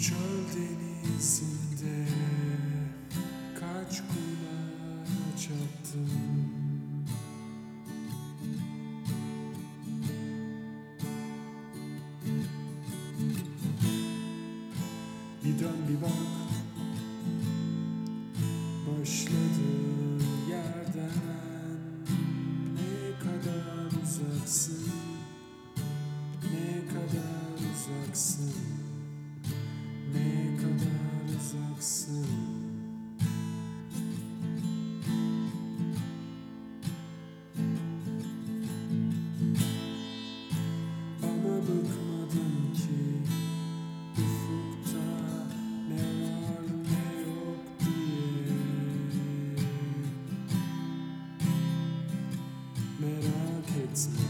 Çöl 0.00 0.16
denizinde 0.56 2.08
kaç 3.60 4.00
kulaç 4.00 5.48
attım 5.48 6.10
Bir 15.44 15.58
dön 15.58 15.76
bir 15.88 16.02
bak. 16.02 16.10
Başladığı 18.86 19.89
It's. 53.92 54.29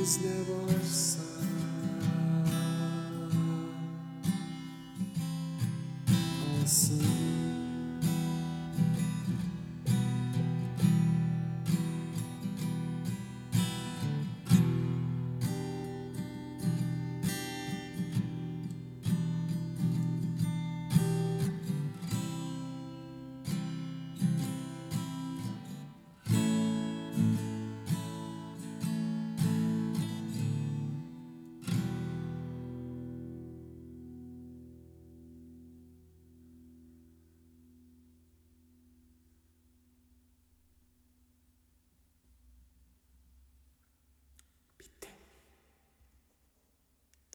is 0.00 0.18
never 0.24 0.59